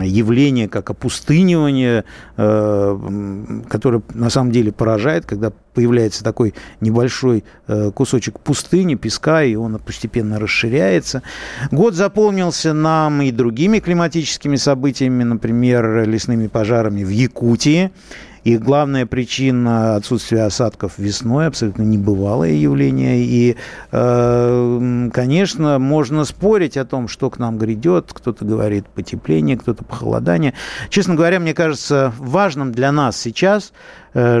явление, 0.03 0.67
как 0.67 0.89
опустынивание, 0.89 2.03
э, 2.37 3.61
которое 3.69 4.01
на 4.13 4.29
самом 4.29 4.51
деле 4.51 4.71
поражает, 4.71 5.25
когда 5.25 5.51
появляется 5.73 6.23
такой 6.23 6.53
небольшой 6.81 7.43
э, 7.67 7.91
кусочек 7.91 8.39
пустыни, 8.39 8.95
песка, 8.95 9.43
и 9.43 9.55
он 9.55 9.77
постепенно 9.79 10.39
расширяется. 10.39 11.21
Год 11.71 11.93
заполнился 11.93 12.73
нам 12.73 13.21
и 13.21 13.31
другими 13.31 13.79
климатическими 13.79 14.55
событиями, 14.55 15.23
например, 15.23 16.07
лесными 16.07 16.47
пожарами 16.47 17.03
в 17.03 17.09
Якутии. 17.09 17.91
И 18.45 18.57
главная 18.57 19.07
причина 19.07 19.95
отсутствия 19.95 20.43
осадков 20.43 20.99
весной 20.99 21.47
абсолютно 21.47 21.81
небывалое 21.81 22.51
явление. 22.51 23.23
И, 23.23 23.57
э, 23.91 25.09
конечно, 25.11 25.79
можно 25.79 26.23
спорить 26.25 26.77
о 26.77 26.85
том, 26.85 27.07
что 27.07 27.31
к 27.31 27.39
нам 27.39 27.57
грядет. 27.57 28.13
Кто-то 28.13 28.45
говорит 28.45 28.85
потепление, 28.87 29.57
кто-то 29.57 29.83
похолодание. 29.83 30.53
Честно 30.89 31.15
говоря, 31.15 31.39
мне 31.39 31.55
кажется 31.55 32.13
важным 32.19 32.71
для 32.71 32.91
нас 32.91 33.17
сейчас 33.17 33.73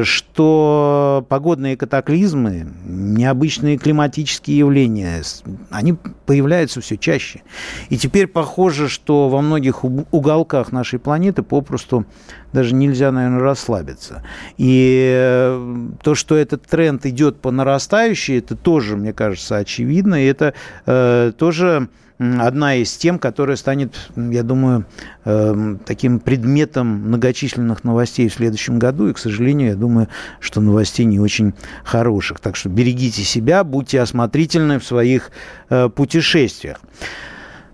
что 0.03 1.25
погодные 1.27 1.75
катаклизмы, 1.75 2.65
необычные 2.85 3.77
климатические 3.77 4.59
явления, 4.59 5.21
они 5.69 5.95
появляются 6.25 6.79
все 6.79 6.97
чаще. 6.97 7.41
И 7.89 7.97
теперь 7.97 8.27
похоже, 8.27 8.87
что 8.87 9.27
во 9.27 9.41
многих 9.41 9.83
уголках 9.83 10.71
нашей 10.71 10.97
планеты 10.97 11.43
попросту 11.43 12.05
даже 12.53 12.73
нельзя, 12.73 13.11
наверное, 13.11 13.41
расслабиться. 13.41 14.23
И 14.57 15.11
э, 15.13 15.87
то, 16.01 16.15
что 16.15 16.35
этот 16.35 16.63
тренд 16.63 17.05
идет 17.05 17.41
по 17.41 17.51
нарастающей, 17.51 18.39
это 18.39 18.55
тоже, 18.55 18.95
мне 18.95 19.11
кажется, 19.11 19.57
очевидно. 19.57 20.23
И 20.23 20.25
это 20.25 20.53
э, 20.85 21.33
тоже 21.37 21.89
одна 22.17 22.75
из 22.75 22.95
тем, 22.95 23.19
которая 23.19 23.57
станет, 23.57 23.95
я 24.15 24.43
думаю, 24.43 24.85
эм, 25.25 25.79
таким 25.85 26.19
предметом 26.19 26.87
многочисленных 26.87 27.83
новостей 27.83 28.29
в 28.29 28.33
следующем 28.33 28.79
году. 28.79 29.09
И, 29.09 29.13
к 29.13 29.17
сожалению, 29.17 29.69
я 29.69 29.75
думаю, 29.75 30.07
что 30.39 30.61
новостей 30.61 31.05
не 31.05 31.19
очень 31.19 31.53
хороших. 31.83 32.39
Так 32.39 32.55
что 32.55 32.69
берегите 32.69 33.23
себя, 33.23 33.63
будьте 33.63 33.99
осмотрительны 34.01 34.79
в 34.79 34.85
своих 34.85 35.31
э, 35.69 35.89
путешествиях. 35.89 36.79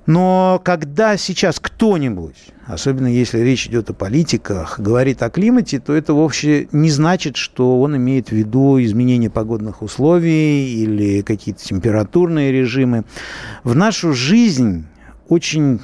Но 0.07 0.59
когда 0.63 1.15
сейчас 1.15 1.59
кто-нибудь, 1.59 2.35
особенно 2.65 3.07
если 3.07 3.39
речь 3.39 3.67
идет 3.67 3.89
о 3.89 3.93
политиках, 3.93 4.79
говорит 4.79 5.21
о 5.21 5.29
климате, 5.29 5.79
то 5.79 5.93
это 5.93 6.13
вовсе 6.13 6.67
не 6.71 6.89
значит, 6.89 7.35
что 7.37 7.79
он 7.81 7.95
имеет 7.97 8.29
в 8.29 8.31
виду 8.31 8.81
изменение 8.81 9.29
погодных 9.29 9.81
условий 9.81 10.73
или 10.73 11.21
какие-то 11.21 11.63
температурные 11.63 12.51
режимы. 12.51 13.03
В 13.63 13.75
нашу 13.75 14.13
жизнь 14.13 14.85
очень 15.29 15.79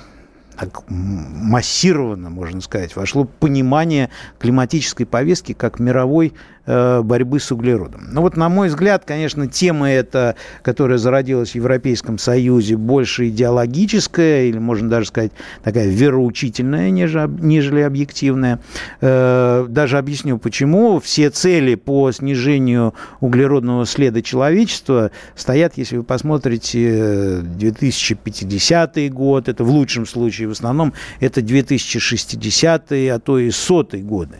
массированно, 0.87 2.29
можно 2.29 2.61
сказать, 2.61 2.95
вошло 2.95 3.25
понимание 3.25 4.09
климатической 4.39 5.05
повестки 5.05 5.53
как 5.53 5.79
мировой 5.79 6.33
Э, 6.69 7.01
борьбы 7.01 7.39
с 7.39 7.49
углеродом. 7.49 8.09
Ну 8.11 8.19
вот, 8.19 8.35
на 8.35 8.49
мой 8.49 8.67
взгляд, 8.67 9.05
конечно, 9.05 9.47
тема 9.47 9.89
эта, 9.89 10.35
которая 10.63 10.97
зародилась 10.97 11.51
в 11.51 11.55
Европейском 11.55 12.17
Союзе, 12.17 12.75
больше 12.75 13.29
идеологическая, 13.29 14.43
или 14.47 14.57
можно 14.57 14.89
даже 14.89 15.07
сказать, 15.07 15.31
такая 15.63 15.87
вероучительная, 15.87 16.89
нежели 16.89 17.79
объективная. 17.79 18.59
Э, 18.99 19.65
даже 19.69 19.97
объясню, 19.97 20.39
почему. 20.39 20.99
Все 20.99 21.29
цели 21.29 21.75
по 21.75 22.11
снижению 22.11 22.93
углеродного 23.21 23.85
следа 23.85 24.21
человечества 24.21 25.11
стоят, 25.37 25.77
если 25.77 25.95
вы 25.95 26.03
посмотрите, 26.03 27.43
2050 27.43 29.09
год, 29.13 29.47
это 29.47 29.63
в 29.63 29.69
лучшем 29.69 30.05
случае, 30.05 30.46
в 30.47 30.51
основном, 30.51 30.93
это 31.19 31.41
2060 31.41 32.91
а 32.91 33.19
то 33.19 33.39
и 33.39 33.51
сотый 33.51 34.01
годы. 34.01 34.37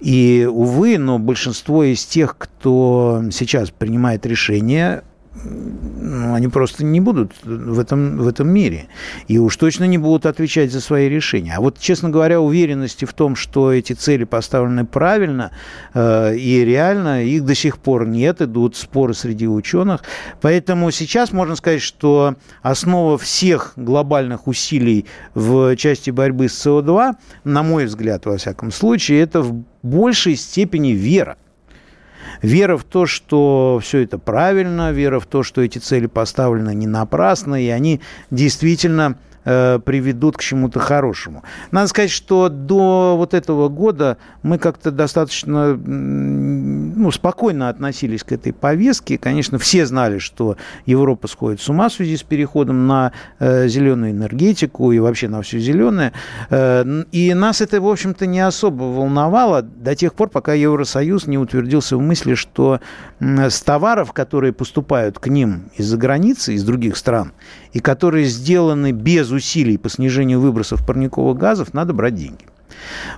И, 0.00 0.46
увы, 0.50 0.98
но 0.98 1.18
большинство 1.18 1.84
из 1.84 2.04
тех, 2.04 2.36
кто 2.36 3.24
сейчас 3.32 3.70
принимает 3.70 4.26
решения, 4.26 5.04
ну, 5.44 6.34
они 6.34 6.48
просто 6.48 6.84
не 6.84 7.00
будут 7.00 7.32
в 7.44 7.78
этом, 7.78 8.18
в 8.18 8.28
этом 8.28 8.48
мире. 8.48 8.86
И 9.28 9.38
уж 9.38 9.56
точно 9.56 9.84
не 9.84 9.98
будут 9.98 10.26
отвечать 10.26 10.72
за 10.72 10.80
свои 10.80 11.08
решения. 11.08 11.54
А 11.56 11.60
вот, 11.60 11.78
честно 11.78 12.10
говоря, 12.10 12.40
уверенности 12.40 13.04
в 13.04 13.12
том, 13.12 13.36
что 13.36 13.72
эти 13.72 13.92
цели 13.92 14.24
поставлены 14.24 14.86
правильно 14.86 15.50
э, 15.94 16.36
и 16.36 16.64
реально, 16.64 17.24
их 17.24 17.44
до 17.44 17.54
сих 17.54 17.78
пор 17.78 18.06
нет, 18.06 18.40
идут 18.40 18.76
споры 18.76 19.14
среди 19.14 19.46
ученых. 19.46 20.02
Поэтому 20.40 20.90
сейчас 20.90 21.32
можно 21.32 21.56
сказать, 21.56 21.82
что 21.82 22.36
основа 22.62 23.18
всех 23.18 23.72
глобальных 23.76 24.46
усилий 24.46 25.06
в 25.34 25.76
части 25.76 26.10
борьбы 26.10 26.48
с 26.48 26.66
СО2, 26.66 27.14
на 27.44 27.62
мой 27.62 27.86
взгляд, 27.86 28.26
во 28.26 28.36
всяком 28.36 28.72
случае, 28.72 29.20
это 29.20 29.42
в 29.42 29.64
большей 29.82 30.36
степени 30.36 30.92
вера. 30.92 31.36
Вера 32.42 32.76
в 32.76 32.84
то, 32.84 33.06
что 33.06 33.80
все 33.82 34.00
это 34.00 34.18
правильно, 34.18 34.92
вера 34.92 35.20
в 35.20 35.26
то, 35.26 35.42
что 35.42 35.62
эти 35.62 35.78
цели 35.78 36.06
поставлены 36.06 36.74
не 36.74 36.86
напрасно, 36.86 37.62
и 37.62 37.68
они 37.68 38.00
действительно 38.30 39.18
Э, 39.48 39.78
приведут 39.78 40.36
к 40.36 40.40
чему-то 40.40 40.80
хорошему. 40.80 41.44
Надо 41.70 41.86
сказать, 41.86 42.10
что 42.10 42.48
до 42.48 43.14
вот 43.16 43.32
этого 43.32 43.68
года 43.68 44.18
мы 44.42 44.58
как-то 44.58 44.90
достаточно 44.90 45.76
ну, 45.76 47.12
спокойно 47.12 47.68
относились 47.68 48.24
к 48.24 48.32
этой 48.32 48.52
повестке. 48.52 49.18
Конечно, 49.18 49.58
все 49.58 49.86
знали, 49.86 50.18
что 50.18 50.56
Европа 50.84 51.28
сходит 51.28 51.60
с 51.60 51.68
ума 51.68 51.88
в 51.88 51.92
связи 51.92 52.16
с 52.16 52.24
переходом 52.24 52.88
на 52.88 53.12
э, 53.38 53.68
зеленую 53.68 54.10
энергетику 54.10 54.90
и 54.90 54.98
вообще 54.98 55.28
на 55.28 55.42
все 55.42 55.60
зеленое. 55.60 56.12
Э, 56.50 57.04
и 57.12 57.32
нас 57.32 57.60
это, 57.60 57.80
в 57.80 57.88
общем-то, 57.88 58.26
не 58.26 58.40
особо 58.40 58.82
волновало 58.82 59.62
до 59.62 59.94
тех 59.94 60.14
пор, 60.14 60.28
пока 60.28 60.54
Евросоюз 60.54 61.28
не 61.28 61.38
утвердился 61.38 61.96
в 61.96 62.00
мысли, 62.00 62.34
что 62.34 62.80
с 63.20 63.62
товаров, 63.62 64.12
которые 64.12 64.52
поступают 64.52 65.20
к 65.20 65.28
ним 65.28 65.70
из-за 65.76 65.96
границы, 65.96 66.54
из 66.54 66.64
других 66.64 66.96
стран, 66.96 67.32
и 67.76 67.78
которые 67.78 68.24
сделаны 68.24 68.90
без 68.90 69.30
усилий 69.30 69.76
по 69.76 69.90
снижению 69.90 70.40
выбросов 70.40 70.82
парниковых 70.86 71.36
газов, 71.36 71.74
надо 71.74 71.92
брать 71.92 72.14
деньги. 72.14 72.46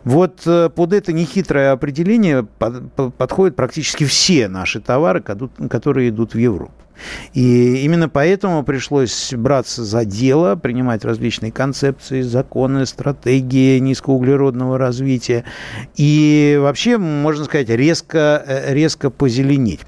Вот 0.04 0.42
э, 0.46 0.68
под 0.68 0.92
это 0.92 1.12
нехитрое 1.12 1.72
определение 1.72 2.44
подходят 2.44 3.56
практически 3.56 4.04
все 4.04 4.48
наши 4.48 4.80
товары, 4.80 5.22
которые 5.22 6.10
идут 6.10 6.34
в 6.34 6.38
Европу. 6.38 6.72
И 7.32 7.84
именно 7.84 8.08
поэтому 8.08 8.62
пришлось 8.62 9.32
браться 9.34 9.84
за 9.84 10.04
дело, 10.04 10.56
принимать 10.56 11.04
различные 11.04 11.52
концепции, 11.52 12.22
законы, 12.22 12.86
стратегии 12.86 13.78
низкоуглеродного 13.78 14.78
развития 14.78 15.44
и 15.96 16.58
вообще, 16.60 16.98
можно 16.98 17.44
сказать, 17.44 17.68
резко, 17.68 18.42
э, 18.46 18.74
резко 18.74 19.10
позеленить. 19.10 19.80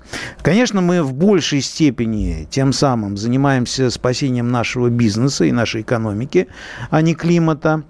Конечно, 0.43 0.81
мы 0.81 1.03
в 1.03 1.15
большей 1.15 1.61
степени 1.61 2.47
тем 2.51 2.73
самым 2.73 3.17
занимаемся 3.17 3.91
спасением 3.91 4.51
нашего 4.51 4.89
бизнеса 4.89 5.45
и 5.45 5.53
нашей 5.53 5.83
экономики, 5.83 6.49
а 6.91 7.03
не 7.03 7.15
климата. 7.15 7.83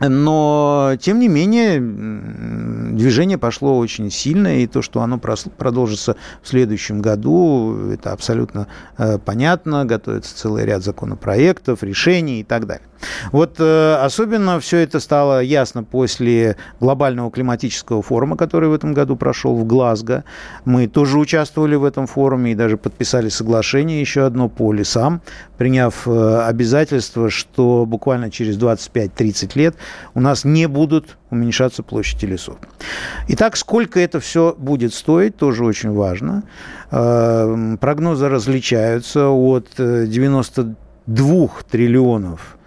Но, 0.00 0.96
тем 0.98 1.18
не 1.18 1.28
менее, 1.28 1.78
движение 1.80 3.38
пошло 3.38 3.78
очень 3.78 4.10
сильно, 4.10 4.62
и 4.62 4.66
то, 4.66 4.80
что 4.80 5.02
оно 5.02 5.18
продолжится 5.18 6.16
в 6.42 6.48
следующем 6.48 7.02
году, 7.02 7.90
это 7.90 8.12
абсолютно 8.12 8.66
э, 8.96 9.18
понятно. 9.18 9.84
Готовится 9.84 10.36
целый 10.36 10.64
ряд 10.64 10.82
законопроектов, 10.82 11.82
решений 11.82 12.40
и 12.40 12.44
так 12.44 12.66
далее. 12.66 12.89
Вот 13.32 13.56
э, 13.58 13.94
особенно 13.94 14.60
все 14.60 14.78
это 14.78 15.00
стало 15.00 15.40
ясно 15.40 15.82
после 15.82 16.56
глобального 16.80 17.30
климатического 17.30 18.02
форума, 18.02 18.36
который 18.36 18.68
в 18.68 18.72
этом 18.72 18.92
году 18.92 19.16
прошел 19.16 19.56
в 19.56 19.64
Глазго. 19.64 20.24
Мы 20.64 20.86
тоже 20.86 21.18
участвовали 21.18 21.76
в 21.76 21.84
этом 21.84 22.06
форуме 22.06 22.52
и 22.52 22.54
даже 22.54 22.76
подписали 22.76 23.28
соглашение 23.28 24.00
еще 24.00 24.24
одно 24.24 24.48
по 24.48 24.72
лесам, 24.72 25.22
приняв 25.56 26.06
э, 26.06 26.40
обязательство, 26.46 27.30
что 27.30 27.84
буквально 27.86 28.30
через 28.30 28.58
25-30 28.58 29.52
лет 29.54 29.76
у 30.14 30.20
нас 30.20 30.44
не 30.44 30.66
будут 30.66 31.16
уменьшаться 31.30 31.82
площади 31.82 32.26
лесов. 32.26 32.56
Итак, 33.28 33.56
сколько 33.56 34.00
это 34.00 34.20
все 34.20 34.54
будет 34.56 34.92
стоить, 34.92 35.36
тоже 35.36 35.64
очень 35.64 35.92
важно. 35.92 36.42
Э, 36.90 37.76
прогнозы 37.80 38.28
различаются 38.28 39.28
от 39.28 39.68
92 39.76 41.48
триллионов 41.70 42.58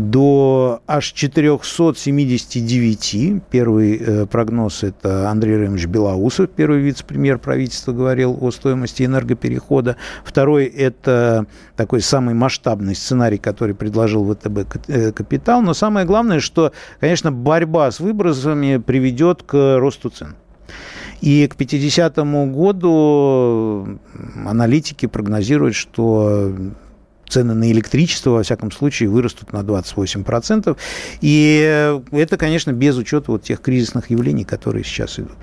до 0.00 0.82
аж 0.86 1.12
479. 1.12 3.42
Первый 3.50 3.96
э, 3.96 4.26
прогноз– 4.26 4.82
это 4.84 5.30
Андрей 5.30 5.58
Ремович 5.58 5.86
Белоусов, 5.86 6.50
первый 6.50 6.80
вице-премьер 6.80 7.38
правительства, 7.38 7.92
говорил 7.92 8.38
о 8.40 8.50
стоимости 8.50 9.02
энергоперехода. 9.02 9.96
Второй– 10.24 10.64
это 10.66 11.46
такой 11.76 12.00
самый 12.00 12.34
масштабный 12.34 12.94
сценарий, 12.94 13.38
который 13.38 13.74
предложил 13.74 14.34
ВТБ 14.34 14.88
э, 14.88 15.12
«Капитал». 15.12 15.60
Но 15.62 15.74
самое 15.74 16.06
главное, 16.06 16.40
что, 16.40 16.72
конечно, 16.98 17.30
борьба 17.30 17.90
с 17.90 18.00
выбросами 18.00 18.78
приведет 18.78 19.42
к 19.42 19.76
росту 19.78 20.08
цен. 20.08 20.34
И 21.20 21.46
к 21.46 21.56
50 21.56 22.16
году 22.50 23.98
аналитики 24.46 25.04
прогнозируют, 25.06 25.74
что 25.74 26.54
цены 27.30 27.54
на 27.54 27.70
электричество, 27.70 28.30
во 28.30 28.42
всяком 28.42 28.70
случае, 28.70 29.08
вырастут 29.08 29.52
на 29.52 29.58
28%. 29.58 30.76
И 31.20 32.00
это, 32.10 32.36
конечно, 32.36 32.72
без 32.72 32.96
учета 32.96 33.32
вот 33.32 33.44
тех 33.44 33.60
кризисных 33.60 34.10
явлений, 34.10 34.44
которые 34.44 34.84
сейчас 34.84 35.18
идут. 35.18 35.36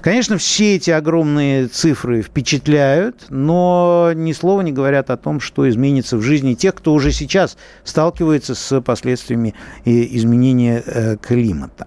Конечно, 0.00 0.38
все 0.38 0.76
эти 0.76 0.90
огромные 0.90 1.68
цифры 1.68 2.22
впечатляют, 2.22 3.26
но 3.28 4.12
ни 4.14 4.32
слова 4.32 4.62
не 4.62 4.72
говорят 4.72 5.10
о 5.10 5.16
том, 5.16 5.40
что 5.40 5.68
изменится 5.68 6.16
в 6.16 6.22
жизни 6.22 6.54
тех, 6.54 6.74
кто 6.74 6.92
уже 6.92 7.12
сейчас 7.12 7.56
сталкивается 7.84 8.54
с 8.54 8.80
последствиями 8.80 9.54
изменения 9.84 10.82
э, 10.84 11.16
климата. 11.16 11.86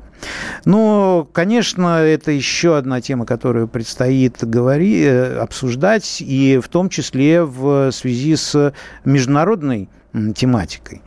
Но, 0.65 1.27
конечно, 1.31 1.99
это 1.99 2.31
еще 2.31 2.77
одна 2.77 3.01
тема, 3.01 3.25
которую 3.25 3.67
предстоит 3.67 4.37
говорить, 4.41 5.05
э, 5.05 5.37
обсуждать, 5.37 6.17
и 6.21 6.59
в 6.63 6.67
том 6.69 6.89
числе 6.89 7.43
в 7.43 7.91
связи 7.91 8.35
с 8.35 8.73
международной 9.05 9.89
тематикой. 10.35 11.01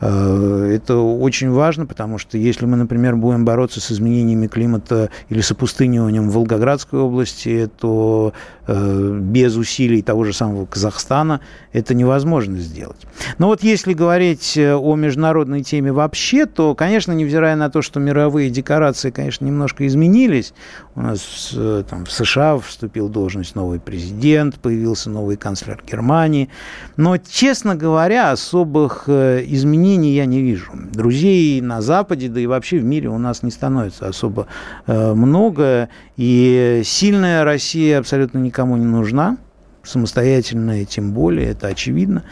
Э, 0.00 0.72
это 0.74 0.96
очень 0.96 1.50
важно, 1.50 1.86
потому 1.86 2.18
что 2.18 2.38
если 2.38 2.66
мы, 2.66 2.76
например, 2.76 3.16
будем 3.16 3.44
бороться 3.44 3.80
с 3.80 3.92
изменениями 3.92 4.46
климата 4.46 5.10
или 5.28 5.40
с 5.40 5.50
опустыниванием 5.50 6.30
Волгоградской 6.30 7.00
области, 7.00 7.68
то 7.78 8.32
э, 8.66 9.18
без 9.20 9.56
усилий 9.56 10.02
того 10.02 10.24
же 10.24 10.32
самого 10.32 10.66
Казахстана 10.66 11.40
это 11.72 11.94
невозможно 11.94 12.58
сделать. 12.58 13.00
Но 13.38 13.48
вот 13.48 13.62
если 13.62 13.92
говорить 13.92 14.56
э, 14.56 14.74
о 14.74 14.96
международной 14.96 15.62
теме 15.62 15.92
вообще, 15.92 16.46
то, 16.46 16.74
конечно, 16.74 17.12
невзирая 17.12 17.56
на 17.56 17.70
то, 17.70 17.82
что 17.82 18.00
мировые 18.00 18.50
декорации, 18.50 19.10
конечно, 19.10 19.44
немножко 19.44 19.86
изменились, 19.86 20.54
у 20.94 21.02
нас 21.02 21.54
там, 21.88 22.04
в 22.04 22.12
США 22.12 22.58
вступил 22.58 23.08
в 23.08 23.12
должность 23.12 23.54
новый 23.54 23.80
президент, 23.80 24.56
появился 24.56 25.08
новый 25.08 25.36
канцлер 25.36 25.82
Германии, 25.86 26.48
но, 26.96 27.16
честно 27.16 27.74
говоря, 27.74 28.36
особых 28.40 29.08
изменений 29.08 30.14
я 30.14 30.24
не 30.24 30.40
вижу. 30.40 30.72
Друзей 30.74 31.60
на 31.60 31.82
Западе, 31.82 32.28
да 32.28 32.40
и 32.40 32.46
вообще 32.46 32.78
в 32.78 32.84
мире 32.84 33.08
у 33.08 33.18
нас 33.18 33.42
не 33.42 33.50
становится 33.50 34.08
особо 34.08 34.46
э, 34.86 35.12
много. 35.12 35.88
И 36.16 36.80
сильная 36.84 37.44
Россия 37.44 37.98
абсолютно 37.98 38.38
никому 38.38 38.76
не 38.76 38.86
нужна 38.86 39.36
самостоятельная, 39.82 40.84
тем 40.84 41.12
более, 41.12 41.50
это 41.50 41.68
очевидно. 41.68 42.24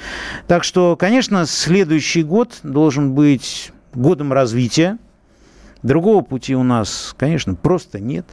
Так 0.47 0.65
что, 0.65 0.97
конечно, 0.97 1.47
следующий 1.47 2.23
год 2.23 2.59
должен 2.63 3.15
быть 3.15 3.73
годом 3.95 4.33
развития. 4.33 4.99
Другого 5.83 6.23
пути 6.23 6.55
у 6.55 6.63
нас, 6.63 7.15
конечно, 7.17 7.55
просто 7.55 8.01
нет. 8.01 8.27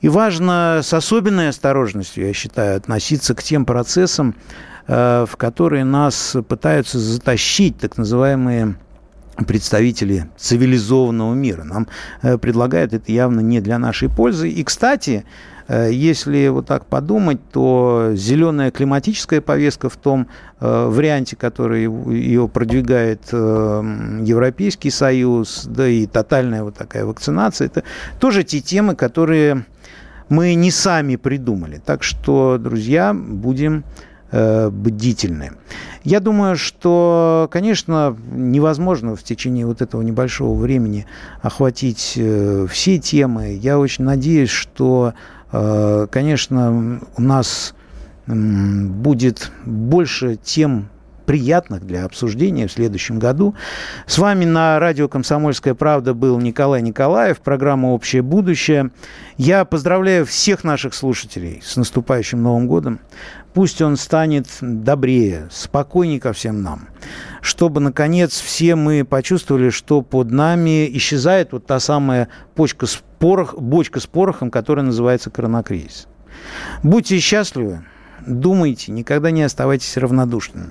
И 0.00 0.08
важно 0.08 0.80
с 0.82 0.92
особенной 0.92 1.50
осторожностью, 1.50 2.26
я 2.26 2.32
считаю, 2.32 2.76
относиться 2.76 3.34
к 3.34 3.42
тем 3.42 3.64
процессам, 3.64 4.34
Э, 4.34 4.69
в 4.86 5.30
которые 5.36 5.84
нас 5.84 6.36
пытаются 6.48 6.98
затащить 6.98 7.78
так 7.78 7.96
называемые 7.96 8.74
представители 9.44 10.28
цивилизованного 10.36 11.34
мира. 11.34 11.64
Нам 11.64 11.86
э, 12.22 12.38
предлагают 12.38 12.92
это 12.92 13.10
явно 13.12 13.40
не 13.40 13.60
для 13.60 13.78
нашей 13.78 14.08
пользы. 14.08 14.48
И, 14.48 14.62
кстати, 14.64 15.24
э, 15.68 15.90
если 15.92 16.48
вот 16.48 16.66
так 16.66 16.86
подумать, 16.86 17.38
то 17.52 18.12
зеленая 18.14 18.70
климатическая 18.70 19.40
повестка 19.40 19.88
в 19.88 19.96
том 19.96 20.26
варианте, 20.60 21.36
который 21.36 21.84
ее 22.14 22.46
продвигает 22.46 23.32
Европейский 23.32 24.90
Союз, 24.90 25.64
да 25.64 25.88
и 25.88 26.04
тотальная 26.04 26.64
вот 26.64 26.74
такая 26.74 27.06
вакцинация, 27.06 27.66
это 27.66 27.82
тоже 28.18 28.44
те 28.44 28.60
темы, 28.60 28.94
которые 28.94 29.64
мы 30.28 30.52
не 30.52 30.70
сами 30.70 31.16
придумали. 31.16 31.80
Так 31.82 32.02
что, 32.02 32.58
друзья, 32.58 33.14
будем 33.14 33.84
Э, 33.84 34.08
бдительны. 34.32 35.52
Я 36.02 36.20
думаю, 36.20 36.56
что, 36.56 37.48
конечно, 37.50 38.16
невозможно 38.30 39.16
в 39.16 39.22
течение 39.22 39.66
вот 39.66 39.82
этого 39.82 40.00
небольшого 40.02 40.58
времени 40.58 41.06
охватить 41.42 42.14
э, 42.16 42.66
все 42.70 42.98
темы. 42.98 43.58
Я 43.60 43.78
очень 43.78 44.04
надеюсь, 44.04 44.50
что, 44.50 45.12
э, 45.52 46.06
конечно, 46.10 47.00
у 47.16 47.22
нас 47.22 47.74
будет 48.26 49.50
больше 49.66 50.36
тем 50.36 50.88
приятных 51.30 51.86
для 51.86 52.06
обсуждения 52.06 52.66
в 52.66 52.72
следующем 52.72 53.20
году. 53.20 53.54
С 54.06 54.18
вами 54.18 54.44
на 54.46 54.80
радио 54.80 55.06
«Комсомольская 55.06 55.74
правда» 55.74 56.12
был 56.12 56.40
Николай 56.40 56.82
Николаев, 56.82 57.38
программа 57.38 57.92
«Общее 57.92 58.20
будущее». 58.20 58.90
Я 59.36 59.64
поздравляю 59.64 60.26
всех 60.26 60.64
наших 60.64 60.92
слушателей 60.92 61.62
с 61.64 61.76
наступающим 61.76 62.42
Новым 62.42 62.66
годом. 62.66 62.98
Пусть 63.54 63.80
он 63.80 63.96
станет 63.96 64.48
добрее, 64.60 65.46
спокойнее 65.52 66.18
ко 66.18 66.32
всем 66.32 66.64
нам, 66.64 66.88
чтобы, 67.42 67.80
наконец, 67.80 68.32
все 68.32 68.74
мы 68.74 69.04
почувствовали, 69.04 69.70
что 69.70 70.02
под 70.02 70.32
нами 70.32 70.90
исчезает 70.96 71.52
вот 71.52 71.64
та 71.64 71.78
самая 71.78 72.26
почка 72.56 72.86
с, 72.86 73.00
порох, 73.20 73.54
бочка 73.56 74.00
с 74.00 74.06
порохом, 74.08 74.50
которая 74.50 74.84
называется 74.84 75.30
коронакризис. 75.30 76.08
Будьте 76.82 77.20
счастливы, 77.20 77.84
думайте, 78.26 78.92
никогда 78.92 79.30
не 79.30 79.42
оставайтесь 79.42 79.96
равнодушными. 79.96 80.70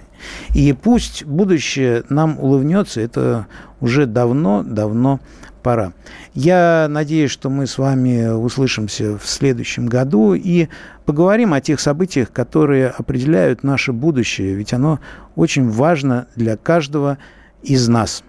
И 0.54 0.74
пусть 0.74 1.26
будущее 1.26 2.04
нам 2.10 2.40
улыбнется, 2.40 3.02
это 3.02 3.48
уже 3.80 4.06
давно-давно 4.06 5.20
пора. 5.64 5.94
Я 6.34 6.88
надеюсь, 6.90 7.32
что 7.32 7.50
мы 7.50 7.68
с 7.68 7.78
вами 7.78 8.28
услышимся 8.28 9.18
в 9.18 9.28
следующем 9.28 9.88
году 9.88 10.34
и 10.34 10.68
поговорим 11.06 11.54
о 11.54 11.62
тех 11.62 11.80
событиях, 11.80 12.32
которые 12.32 12.88
определяют 12.88 13.64
наше 13.64 13.92
будущее, 13.92 14.56
ведь 14.56 14.74
оно 14.74 15.00
очень 15.36 15.70
важно 15.70 16.28
для 16.36 16.58
каждого 16.58 17.18
из 17.62 17.88
нас. 17.88 18.24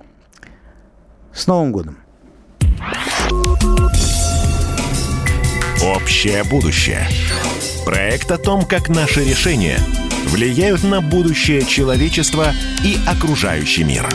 С 1.32 1.46
Новым 1.46 1.72
годом! 1.72 1.96
Общее 5.82 6.44
будущее. 6.44 7.06
Проект 7.90 8.30
о 8.30 8.38
том, 8.38 8.64
как 8.64 8.88
наши 8.88 9.24
решения 9.24 9.76
влияют 10.26 10.84
на 10.84 11.00
будущее 11.00 11.64
человечества 11.64 12.52
и 12.84 12.96
окружающий 13.04 13.82
мир. 13.82 14.08